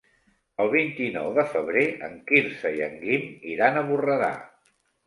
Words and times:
El 0.63 0.71
vint-i-nou 0.75 1.29
de 1.35 1.45
febrer 1.53 1.85
en 2.09 2.17
Quirze 2.33 2.75
i 2.81 2.85
en 2.89 2.99
Guim 3.07 3.31
iran 3.55 3.81
a 3.81 3.87
Borredà. 3.93 4.35